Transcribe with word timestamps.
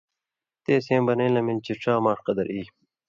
تے 0.63 0.73
سېں 0.85 1.01
بنَیں 1.05 1.33
لمِل 1.35 1.57
چےۡ 1.65 1.79
ڇا 1.81 1.93
ماݜ 2.03 2.19
قدر 2.27 2.47
ای، 2.53 2.63